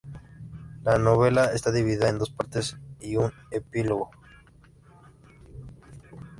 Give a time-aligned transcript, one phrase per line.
[0.83, 4.09] La novela está dividida en dos partes y un epílogo.